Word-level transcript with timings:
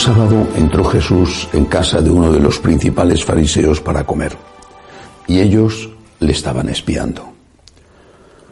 sábado 0.00 0.48
entró 0.56 0.82
Jesús 0.84 1.46
en 1.52 1.66
casa 1.66 2.00
de 2.00 2.08
uno 2.08 2.32
de 2.32 2.40
los 2.40 2.58
principales 2.58 3.22
fariseos 3.22 3.82
para 3.82 4.04
comer, 4.04 4.34
y 5.26 5.40
ellos 5.40 5.90
le 6.20 6.32
estaban 6.32 6.70
espiando. 6.70 7.34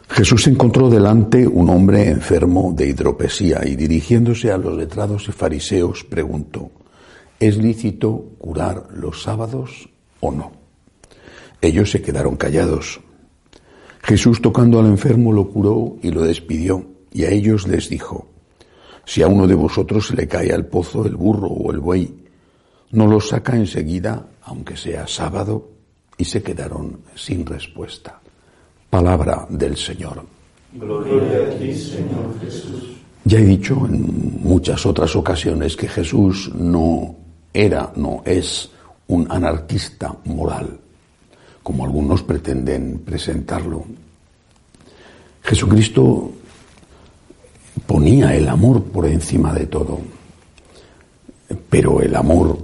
Jesús 0.09 0.45
encontró 0.45 0.91
delante 0.91 1.47
un 1.47 1.71
hombre 1.71 2.07
enfermo 2.07 2.71
de 2.75 2.89
hidropesía 2.89 3.61
y 3.65 3.75
dirigiéndose 3.75 4.51
a 4.51 4.59
los 4.59 4.77
letrados 4.77 5.27
y 5.27 5.31
fariseos 5.31 6.03
preguntó, 6.03 6.69
¿es 7.39 7.57
lícito 7.57 8.25
curar 8.37 8.83
los 8.93 9.23
sábados 9.23 9.89
o 10.19 10.31
no? 10.31 10.51
Ellos 11.61 11.89
se 11.89 12.03
quedaron 12.03 12.35
callados. 12.37 13.01
Jesús 14.03 14.39
tocando 14.39 14.79
al 14.79 14.85
enfermo 14.85 15.33
lo 15.33 15.49
curó 15.49 15.97
y 16.03 16.11
lo 16.11 16.21
despidió, 16.21 16.85
y 17.11 17.23
a 17.23 17.31
ellos 17.31 17.67
les 17.67 17.89
dijo, 17.89 18.28
si 19.09 19.23
a 19.23 19.27
uno 19.27 19.47
de 19.47 19.55
vosotros 19.55 20.05
se 20.05 20.15
le 20.15 20.27
cae 20.27 20.53
al 20.53 20.67
pozo 20.67 21.03
el 21.03 21.15
burro 21.15 21.47
o 21.47 21.71
el 21.71 21.79
buey, 21.79 22.13
no 22.91 23.07
lo 23.07 23.19
saca 23.19 23.55
enseguida, 23.55 24.23
aunque 24.43 24.77
sea 24.77 25.07
sábado, 25.07 25.67
y 26.15 26.23
se 26.23 26.43
quedaron 26.43 26.99
sin 27.15 27.43
respuesta. 27.43 28.19
Palabra 28.87 29.47
del 29.49 29.75
Señor. 29.75 30.23
Gloria 30.73 31.39
a 31.39 31.57
ti, 31.57 31.73
Señor 31.73 32.39
Jesús. 32.39 32.97
Ya 33.23 33.39
he 33.39 33.45
dicho 33.45 33.83
en 33.87 34.43
muchas 34.43 34.85
otras 34.85 35.15
ocasiones 35.15 35.75
que 35.75 35.87
Jesús 35.87 36.51
no 36.53 37.15
era, 37.51 37.91
no 37.95 38.21
es 38.23 38.69
un 39.07 39.25
anarquista 39.31 40.15
moral, 40.25 40.79
como 41.63 41.83
algunos 41.83 42.21
pretenden 42.21 42.99
presentarlo. 42.99 43.85
Jesucristo 45.41 46.31
ponía 47.89 48.35
el 48.35 48.47
amor 48.47 48.83
por 48.83 49.07
encima 49.07 49.51
de 49.51 49.65
todo. 49.65 49.99
Pero 51.71 52.01
el 52.01 52.15
amor 52.15 52.55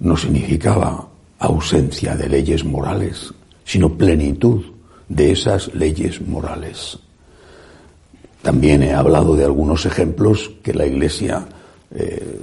no 0.00 0.16
significaba 0.16 1.06
ausencia 1.38 2.16
de 2.16 2.28
leyes 2.28 2.64
morales, 2.64 3.32
sino 3.64 3.96
plenitud 3.96 4.64
de 5.08 5.30
esas 5.30 5.72
leyes 5.74 6.20
morales. 6.20 6.98
También 8.42 8.82
he 8.82 8.92
hablado 8.92 9.36
de 9.36 9.44
algunos 9.44 9.86
ejemplos 9.86 10.50
que 10.60 10.74
la 10.74 10.86
Iglesia 10.86 11.46
eh, 11.94 12.40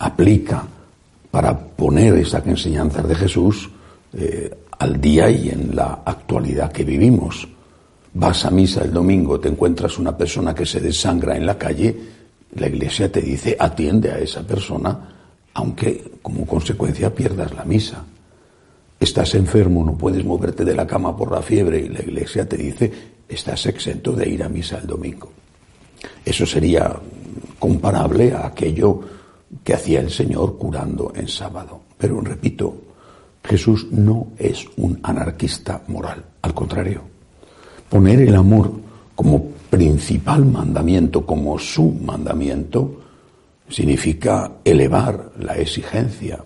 aplica 0.00 0.66
para 1.30 1.54
poner 1.54 2.14
esas 2.14 2.46
enseñanzas 2.46 3.06
de 3.06 3.14
Jesús 3.14 3.68
eh, 4.14 4.50
al 4.78 4.98
día 4.98 5.28
y 5.28 5.50
en 5.50 5.76
la 5.76 6.00
actualidad 6.06 6.72
que 6.72 6.84
vivimos 6.84 7.46
vas 8.14 8.44
a 8.44 8.50
misa 8.50 8.82
el 8.84 8.92
domingo, 8.92 9.40
te 9.40 9.48
encuentras 9.48 9.98
una 9.98 10.16
persona 10.16 10.54
que 10.54 10.64
se 10.64 10.80
desangra 10.80 11.36
en 11.36 11.46
la 11.46 11.58
calle, 11.58 11.94
la 12.54 12.68
iglesia 12.68 13.10
te 13.10 13.20
dice 13.20 13.56
atiende 13.58 14.12
a 14.12 14.18
esa 14.18 14.46
persona, 14.46 15.08
aunque 15.54 16.12
como 16.22 16.46
consecuencia 16.46 17.12
pierdas 17.12 17.52
la 17.52 17.64
misa. 17.64 18.04
Estás 18.98 19.34
enfermo, 19.34 19.84
no 19.84 19.98
puedes 19.98 20.24
moverte 20.24 20.64
de 20.64 20.74
la 20.74 20.86
cama 20.86 21.16
por 21.16 21.32
la 21.32 21.42
fiebre 21.42 21.80
y 21.80 21.88
la 21.88 22.00
iglesia 22.00 22.48
te 22.48 22.56
dice 22.56 22.92
estás 23.28 23.66
exento 23.66 24.12
de 24.12 24.28
ir 24.28 24.42
a 24.44 24.48
misa 24.48 24.78
el 24.78 24.86
domingo. 24.86 25.32
Eso 26.24 26.46
sería 26.46 26.94
comparable 27.58 28.32
a 28.32 28.46
aquello 28.46 29.00
que 29.64 29.74
hacía 29.74 30.00
el 30.00 30.10
Señor 30.10 30.56
curando 30.56 31.12
en 31.16 31.26
sábado. 31.26 31.80
Pero 31.98 32.20
repito, 32.20 32.76
Jesús 33.42 33.88
no 33.90 34.28
es 34.38 34.66
un 34.76 35.00
anarquista 35.02 35.82
moral, 35.88 36.24
al 36.42 36.54
contrario 36.54 37.13
poner 37.94 38.22
el 38.22 38.34
amor 38.34 38.72
como 39.14 39.50
principal 39.70 40.44
mandamiento, 40.44 41.24
como 41.24 41.56
su 41.60 41.92
mandamiento, 41.92 43.02
significa 43.68 44.50
elevar 44.64 45.30
la 45.38 45.56
exigencia. 45.58 46.42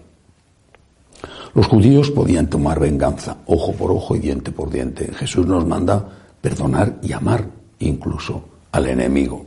Los 1.55 1.67
judíos 1.67 2.11
podían 2.11 2.51
tomar 2.51 2.79
venganza, 2.79 3.39
ojo 3.47 3.73
por 3.73 3.91
ojo 3.93 4.15
y 4.15 4.19
diente 4.19 4.53
por 4.53 4.69
diente. 4.69 5.11
Jesús 5.15 5.47
nos 5.47 5.67
manda 5.67 6.07
perdonar 6.39 6.99
y 7.03 7.15
amar 7.15 7.47
incluso 7.79 8.43
al 8.73 8.87
enemigo. 8.87 9.47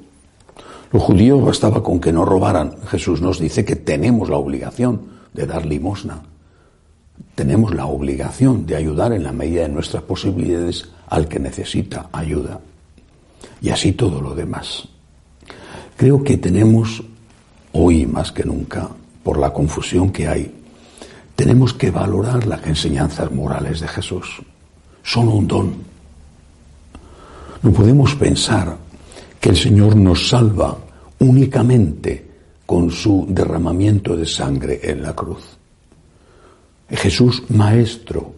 Los 0.91 1.03
judíos 1.03 1.45
bastaba 1.45 1.83
con 1.83 1.99
que 1.99 2.11
no 2.11 2.25
robaran. 2.25 2.77
Jesús 2.87 3.21
nos 3.21 3.37
dice 3.37 3.63
que 3.63 3.75
tenemos 3.75 4.27
la 4.27 4.37
obligación 4.37 5.01
de 5.33 5.45
dar 5.45 5.67
limosna. 5.67 6.23
Tenemos 7.41 7.73
la 7.73 7.87
obligación 7.87 8.67
de 8.67 8.75
ayudar 8.75 9.13
en 9.13 9.23
la 9.23 9.31
medida 9.31 9.63
de 9.63 9.69
nuestras 9.69 10.03
posibilidades 10.03 10.87
al 11.07 11.27
que 11.27 11.39
necesita 11.39 12.07
ayuda. 12.11 12.59
Y 13.63 13.71
así 13.71 13.93
todo 13.93 14.21
lo 14.21 14.35
demás. 14.35 14.87
Creo 15.97 16.23
que 16.23 16.37
tenemos, 16.37 17.03
hoy 17.71 18.05
más 18.05 18.31
que 18.31 18.43
nunca, 18.43 18.89
por 19.23 19.39
la 19.39 19.51
confusión 19.51 20.11
que 20.11 20.27
hay, 20.27 20.53
tenemos 21.35 21.73
que 21.73 21.89
valorar 21.89 22.45
las 22.45 22.63
enseñanzas 22.67 23.31
morales 23.31 23.79
de 23.79 23.87
Jesús. 23.87 24.39
Son 25.01 25.27
un 25.27 25.47
don. 25.47 25.73
No 27.63 27.71
podemos 27.71 28.13
pensar 28.13 28.77
que 29.39 29.49
el 29.49 29.57
Señor 29.57 29.95
nos 29.95 30.29
salva 30.29 30.77
únicamente 31.17 32.23
con 32.67 32.91
su 32.91 33.25
derramamiento 33.27 34.15
de 34.15 34.27
sangre 34.27 34.79
en 34.83 35.01
la 35.01 35.15
cruz. 35.15 35.57
Jesús 36.91 37.43
maestro, 37.49 38.33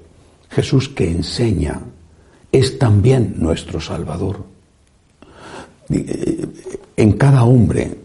Jesús 0.50 0.90
que 0.90 1.10
enseña, 1.10 1.82
es 2.52 2.78
también 2.78 3.36
nuestro 3.38 3.82
Salvador. 3.82 4.46
En 5.90 7.14
cada 7.14 7.44
hombre, 7.44 7.98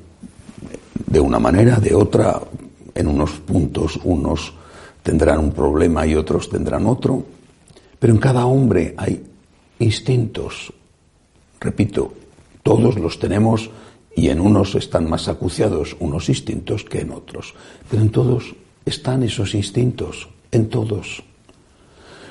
de 1.07 1.21
una 1.21 1.39
manera, 1.39 1.77
de 1.77 1.95
otra, 1.95 2.41
en 2.95 3.07
unos 3.07 3.33
puntos 3.41 4.01
unos 4.05 4.55
tendrán 5.03 5.39
un 5.39 5.53
problema 5.53 6.07
y 6.07 6.15
otros 6.15 6.49
tendrán 6.49 6.87
otro, 6.87 7.25
pero 7.99 8.13
en 8.13 8.19
cada 8.19 8.47
hombre 8.47 8.95
hay 8.97 9.25
instintos. 9.79 10.73
Repito, 11.61 12.13
todos 12.63 12.99
los 12.99 13.19
tenemos 13.19 13.71
y 14.15 14.29
en 14.29 14.41
unos 14.41 14.75
están 14.75 15.09
más 15.09 15.29
acuciados 15.29 15.97
unos 16.01 16.29
instintos 16.29 16.85
que 16.85 17.01
en 17.01 17.13
otros, 17.13 17.55
pero 17.89 18.03
en 18.03 18.11
todos 18.11 18.55
están 18.85 19.23
esos 19.23 19.55
instintos, 19.55 20.29
en 20.51 20.69
todos. 20.69 21.23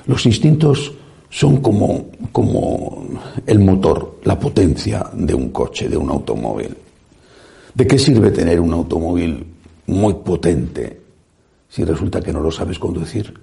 Los 0.06 0.26
instintos 0.26 0.92
son 1.30 1.58
como, 1.60 2.06
como 2.32 3.06
el 3.46 3.58
motor, 3.58 4.20
la 4.24 4.38
potencia 4.38 5.10
de 5.12 5.34
un 5.34 5.50
coche, 5.50 5.88
de 5.88 5.96
un 5.96 6.10
automóvil. 6.10 6.76
¿De 7.74 7.86
qué 7.86 7.98
sirve 7.98 8.30
tener 8.30 8.60
un 8.60 8.72
automóvil 8.72 9.46
muy 9.86 10.14
potente 10.14 11.00
si 11.68 11.84
resulta 11.84 12.20
que 12.20 12.32
no 12.32 12.40
lo 12.40 12.50
sabes 12.50 12.78
conducir? 12.78 13.34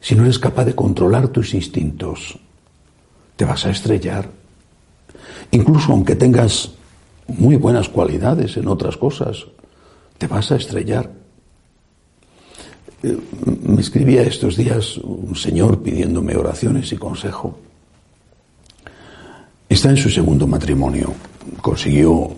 Si 0.00 0.14
no 0.14 0.24
eres 0.24 0.38
capaz 0.38 0.64
de 0.64 0.74
controlar 0.74 1.28
tus 1.28 1.54
instintos, 1.54 2.38
te 3.36 3.44
vas 3.44 3.66
a 3.66 3.70
estrellar. 3.70 4.28
Incluso 5.50 5.92
aunque 5.92 6.16
tengas 6.16 6.70
muy 7.26 7.56
buenas 7.56 7.88
cualidades 7.88 8.56
en 8.56 8.68
otras 8.68 8.96
cosas, 8.96 9.44
te 10.16 10.26
vas 10.26 10.50
a 10.50 10.56
estrellar. 10.56 11.10
Eh, 13.02 13.16
me 13.62 13.80
escribía 13.80 14.22
estos 14.22 14.56
días 14.56 14.98
un 14.98 15.34
señor 15.36 15.82
pidiéndome 15.82 16.36
oraciones 16.36 16.92
y 16.92 16.96
consejo. 16.96 17.56
Está 19.68 19.90
en 19.90 19.96
su 19.96 20.10
segundo 20.10 20.46
matrimonio. 20.46 21.12
Consiguió 21.60 22.30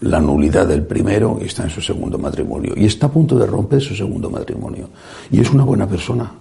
la 0.00 0.20
nulidad 0.20 0.66
del 0.66 0.86
primero 0.86 1.38
y 1.40 1.46
está 1.46 1.64
en 1.64 1.70
su 1.70 1.82
segundo 1.82 2.18
matrimonio. 2.18 2.72
Y 2.76 2.86
está 2.86 3.06
a 3.06 3.12
punto 3.12 3.38
de 3.38 3.46
romper 3.46 3.82
su 3.82 3.94
segundo 3.94 4.30
matrimonio. 4.30 4.88
Y 5.30 5.40
es 5.40 5.50
una 5.50 5.64
buena 5.64 5.86
persona. 5.86 6.32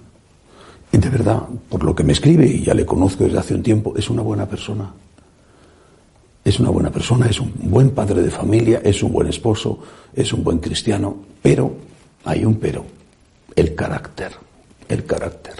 Y 0.91 0.97
de 0.97 1.09
verdad, 1.09 1.43
por 1.67 1.83
lo 1.83 1.93
que 1.93 2.03
me 2.03 2.13
escribe, 2.13 2.47
y 2.47 2.63
ya 2.63 2.73
le 2.73 2.85
conozco 2.85 3.25
desde 3.25 3.39
hace 3.39 3.55
un 3.55 3.63
tiempo, 3.63 3.93
es 3.97 4.09
una 4.09 4.21
buena 4.21 4.47
persona. 4.47 4.91
Es 6.43 6.59
una 6.59 6.69
buena 6.69 6.89
persona, 6.89 7.27
es 7.27 7.39
un 7.39 7.51
buen 7.63 7.89
padre 7.89 8.21
de 8.21 8.31
familia, 8.31 8.81
es 8.83 9.03
un 9.03 9.11
buen 9.11 9.27
esposo, 9.27 9.79
es 10.13 10.31
un 10.31 10.43
buen 10.43 10.59
cristiano, 10.59 11.17
pero 11.41 11.73
hay 12.23 12.45
un 12.45 12.55
pero 12.55 12.98
el 13.55 13.75
carácter, 13.75 14.31
el 14.87 15.05
carácter. 15.05 15.55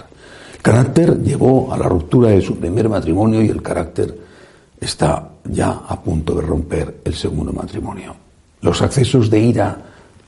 El 0.54 0.62
carácter 0.62 1.22
llevó 1.22 1.72
a 1.72 1.78
la 1.78 1.88
ruptura 1.88 2.30
de 2.30 2.42
su 2.42 2.56
primer 2.56 2.88
matrimonio 2.88 3.42
y 3.42 3.48
el 3.48 3.62
carácter 3.62 4.16
está 4.80 5.28
ya 5.44 5.70
a 5.88 6.00
punto 6.00 6.34
de 6.34 6.42
romper 6.42 7.00
el 7.04 7.14
segundo 7.14 7.52
matrimonio. 7.52 8.14
Los 8.60 8.82
accesos 8.82 9.30
de 9.30 9.40
ira 9.40 9.78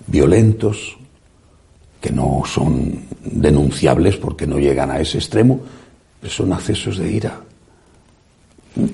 violentos, 0.06 0.96
que 2.00 2.10
no 2.10 2.42
son 2.44 3.04
denunciables 3.24 4.16
porque 4.16 4.46
no 4.46 4.58
llegan 4.58 4.90
a 4.90 5.00
ese 5.00 5.18
extremo, 5.18 5.60
son 6.26 6.52
accesos 6.52 6.98
de 6.98 7.10
ira. 7.10 7.40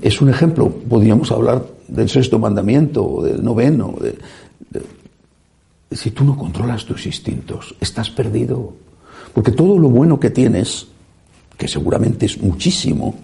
Es 0.01 0.21
un 0.21 0.29
ejemplo, 0.29 0.69
podríamos 0.69 1.31
hablar 1.31 1.65
del 1.87 2.09
sexto 2.09 2.37
mandamiento 2.37 3.05
o 3.05 3.23
del 3.23 3.43
noveno, 3.43 3.95
de, 3.99 4.17
si 5.91 6.11
tú 6.11 6.23
no 6.23 6.37
controlas 6.37 6.85
tus 6.85 7.05
instintos, 7.05 7.75
estás 7.79 8.09
perdido. 8.09 8.73
Porque 9.33 9.51
todo 9.51 9.77
lo 9.77 9.89
bueno 9.89 10.19
que 10.19 10.29
tienes, 10.29 10.87
que 11.57 11.67
seguramente 11.67 12.25
es 12.25 12.41
muchísimo, 12.41 13.15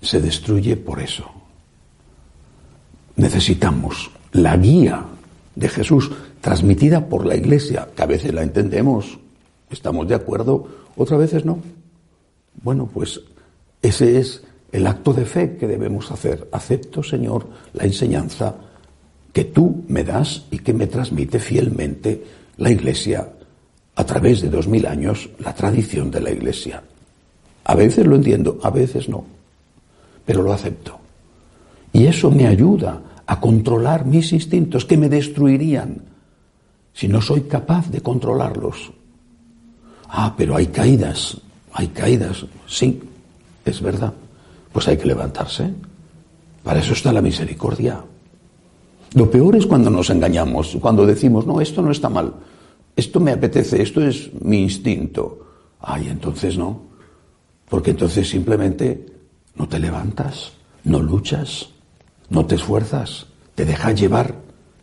se 0.00 0.20
destruye 0.20 0.76
por 0.76 1.00
eso. 1.00 1.30
Necesitamos 3.16 4.10
la 4.32 4.56
guía 4.56 5.04
de 5.54 5.68
Jesús, 5.68 6.10
transmitida 6.40 7.08
por 7.08 7.26
la 7.26 7.34
Iglesia, 7.34 7.88
que 7.96 8.02
a 8.02 8.06
veces 8.06 8.32
la 8.32 8.42
entendemos, 8.42 9.18
estamos 9.70 10.06
de 10.06 10.14
acuerdo, 10.14 10.68
otras 10.96 11.18
veces 11.18 11.44
no. 11.44 11.58
Bueno, 12.62 12.88
pues 12.92 13.20
ese 13.82 14.18
es 14.18 14.42
el 14.72 14.86
acto 14.86 15.12
de 15.12 15.24
fe 15.24 15.56
que 15.56 15.66
debemos 15.66 16.10
hacer. 16.10 16.48
Acepto, 16.52 17.02
Señor, 17.02 17.48
la 17.72 17.84
enseñanza 17.84 18.54
que 19.36 19.44
tú 19.44 19.84
me 19.88 20.02
das 20.02 20.46
y 20.50 20.60
que 20.60 20.72
me 20.72 20.86
transmite 20.86 21.38
fielmente 21.38 22.24
la 22.56 22.70
Iglesia 22.70 23.28
a 23.94 24.04
través 24.06 24.40
de 24.40 24.48
dos 24.48 24.66
mil 24.66 24.86
años, 24.86 25.28
la 25.40 25.54
tradición 25.54 26.10
de 26.10 26.22
la 26.22 26.30
Iglesia. 26.30 26.82
A 27.64 27.74
veces 27.74 28.06
lo 28.06 28.16
entiendo, 28.16 28.58
a 28.62 28.70
veces 28.70 29.10
no, 29.10 29.26
pero 30.24 30.40
lo 30.40 30.54
acepto. 30.54 30.98
Y 31.92 32.06
eso 32.06 32.30
me 32.30 32.46
ayuda 32.46 33.02
a 33.26 33.38
controlar 33.38 34.06
mis 34.06 34.32
instintos 34.32 34.86
que 34.86 34.96
me 34.96 35.10
destruirían 35.10 36.00
si 36.94 37.06
no 37.06 37.20
soy 37.20 37.42
capaz 37.42 37.90
de 37.90 38.00
controlarlos. 38.00 38.90
Ah, 40.08 40.32
pero 40.34 40.56
hay 40.56 40.68
caídas, 40.68 41.36
hay 41.74 41.88
caídas, 41.88 42.46
sí, 42.66 43.02
es 43.66 43.82
verdad. 43.82 44.14
Pues 44.72 44.88
hay 44.88 44.96
que 44.96 45.04
levantarse. 45.04 45.74
Para 46.64 46.80
eso 46.80 46.94
está 46.94 47.12
la 47.12 47.20
misericordia. 47.20 48.02
Lo 49.16 49.30
peor 49.30 49.56
es 49.56 49.64
cuando 49.64 49.88
nos 49.88 50.10
engañamos, 50.10 50.76
cuando 50.78 51.06
decimos, 51.06 51.46
no, 51.46 51.58
esto 51.62 51.80
no 51.80 51.90
está 51.90 52.10
mal, 52.10 52.34
esto 52.94 53.18
me 53.18 53.32
apetece, 53.32 53.80
esto 53.80 54.06
es 54.06 54.30
mi 54.42 54.60
instinto. 54.60 55.38
Ay, 55.80 56.08
entonces 56.08 56.58
no, 56.58 56.82
porque 57.66 57.92
entonces 57.92 58.28
simplemente 58.28 59.06
no 59.54 59.66
te 59.66 59.78
levantas, 59.78 60.52
no 60.84 61.00
luchas, 61.00 61.70
no 62.28 62.44
te 62.44 62.56
esfuerzas, 62.56 63.24
te 63.54 63.64
dejas 63.64 63.98
llevar, 63.98 64.34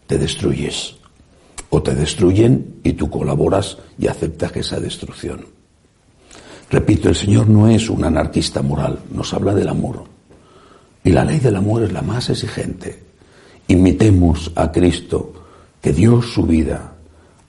te 0.07 0.17
destruyes. 0.17 0.95
O 1.69 1.83
te 1.83 1.93
destruyen 1.93 2.79
y 2.83 2.93
tú 2.93 3.11
colaboras 3.11 3.77
y 3.99 4.07
aceptas 4.07 4.55
esa 4.55 4.79
destrucción. 4.79 5.45
Repito, 6.71 7.09
el 7.09 7.15
Señor 7.15 7.47
no 7.49 7.67
es 7.67 7.87
un 7.87 8.03
anarquista 8.03 8.63
moral, 8.63 8.97
nos 9.11 9.31
habla 9.31 9.53
del 9.53 9.69
amor. 9.69 10.05
Y 11.03 11.11
la 11.11 11.23
ley 11.23 11.37
del 11.37 11.55
amor 11.55 11.83
es 11.83 11.93
la 11.93 12.01
más 12.01 12.31
exigente. 12.31 13.02
Imitemos 13.67 14.51
a 14.55 14.71
Cristo, 14.71 15.33
que 15.81 15.93
dio 15.93 16.21
su 16.21 16.43
vida. 16.43 16.93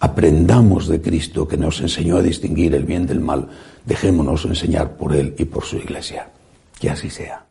Aprendamos 0.00 0.88
de 0.88 1.00
Cristo, 1.00 1.48
que 1.48 1.56
nos 1.56 1.80
enseñó 1.80 2.16
a 2.16 2.22
distinguir 2.22 2.74
el 2.74 2.84
bien 2.84 3.06
del 3.06 3.20
mal. 3.20 3.48
Dejémonos 3.84 4.44
enseñar 4.44 4.96
por 4.96 5.14
Él 5.14 5.34
y 5.38 5.44
por 5.44 5.64
su 5.64 5.76
iglesia. 5.76 6.30
Que 6.78 6.90
así 6.90 7.10
sea. 7.10 7.46